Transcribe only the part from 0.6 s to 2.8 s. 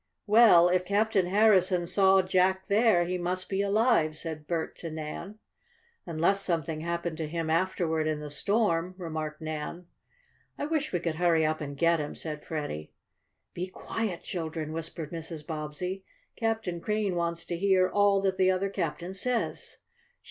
if Captain Harrison saw Jack